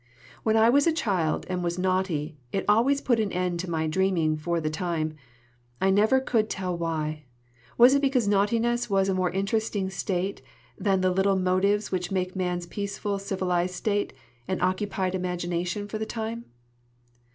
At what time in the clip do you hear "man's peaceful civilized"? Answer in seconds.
12.35-13.75